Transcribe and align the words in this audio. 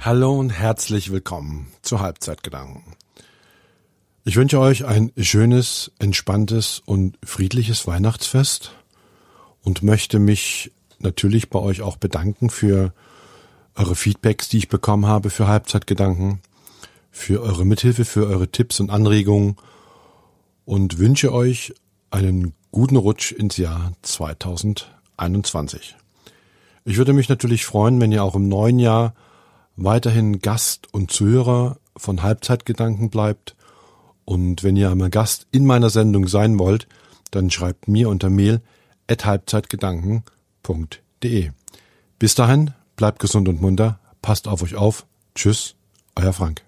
Hallo 0.00 0.38
und 0.38 0.50
herzlich 0.50 1.12
willkommen 1.12 1.68
zu 1.82 2.00
Halbzeitgedanken. 2.00 2.82
Ich 4.24 4.36
wünsche 4.36 4.58
euch 4.58 4.84
ein 4.84 5.12
schönes, 5.16 5.92
entspanntes 5.98 6.82
und 6.84 7.18
friedliches 7.24 7.86
Weihnachtsfest 7.86 8.72
und 9.62 9.82
möchte 9.82 10.18
mich 10.18 10.72
natürlich 10.98 11.50
bei 11.50 11.58
euch 11.58 11.82
auch 11.82 11.96
bedanken 11.96 12.50
für 12.50 12.92
eure 13.74 13.94
Feedbacks, 13.94 14.48
die 14.48 14.58
ich 14.58 14.68
bekommen 14.68 15.06
habe 15.06 15.30
für 15.30 15.46
Halbzeitgedanken, 15.46 16.40
für 17.10 17.42
eure 17.42 17.64
Mithilfe, 17.64 18.04
für 18.04 18.26
eure 18.26 18.48
Tipps 18.48 18.80
und 18.80 18.90
Anregungen 18.90 19.56
und 20.64 20.98
wünsche 20.98 21.32
euch 21.32 21.74
einen 22.10 22.54
guten 22.72 22.96
Rutsch 22.96 23.32
ins 23.32 23.56
Jahr 23.58 23.92
2021. 24.02 25.96
Ich 26.88 26.98
würde 26.98 27.12
mich 27.12 27.28
natürlich 27.28 27.66
freuen, 27.66 28.00
wenn 28.00 28.12
ihr 28.12 28.22
auch 28.22 28.36
im 28.36 28.46
neuen 28.48 28.78
Jahr 28.78 29.12
weiterhin 29.74 30.38
Gast 30.38 30.86
und 30.94 31.10
Zuhörer 31.10 31.78
von 31.96 32.22
Halbzeitgedanken 32.22 33.10
bleibt. 33.10 33.56
Und 34.24 34.62
wenn 34.62 34.76
ihr 34.76 34.92
einmal 34.92 35.10
Gast 35.10 35.48
in 35.50 35.66
meiner 35.66 35.90
Sendung 35.90 36.28
sein 36.28 36.60
wollt, 36.60 36.86
dann 37.32 37.50
schreibt 37.50 37.88
mir 37.88 38.08
unter 38.08 38.30
Mail 38.30 38.60
at 39.10 39.26
halbzeitgedanken.de. 39.26 41.50
Bis 42.20 42.36
dahin, 42.36 42.70
bleibt 42.94 43.18
gesund 43.18 43.48
und 43.48 43.60
munter, 43.60 43.98
passt 44.22 44.46
auf 44.46 44.62
euch 44.62 44.76
auf. 44.76 45.06
Tschüss, 45.34 45.74
euer 46.14 46.32
Frank. 46.32 46.62